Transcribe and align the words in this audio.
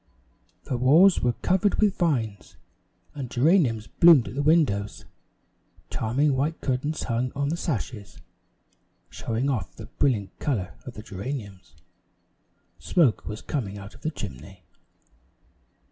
The 0.63 0.77
walls 0.77 1.21
were 1.21 1.35
covered 1.43 1.75
with 1.75 1.95
vines, 1.95 2.55
and 3.13 3.29
geraniums 3.29 3.85
bloomed 3.85 4.27
at 4.29 4.33
the 4.33 4.41
windows. 4.41 5.05
Charming 5.91 6.35
white 6.35 6.59
curtains 6.59 7.03
hung 7.03 7.31
on 7.35 7.49
the 7.49 7.55
sashes, 7.55 8.19
showing 9.11 9.47
off 9.47 9.75
the 9.75 9.85
brilliant 9.85 10.39
color 10.39 10.73
of 10.87 10.95
the 10.95 11.03
geraniums. 11.03 11.75
Smoke 12.79 13.27
was 13.27 13.43
coming 13.43 13.77
out 13.77 13.93
of 13.93 14.01
the 14.01 14.09
chimney. 14.09 14.63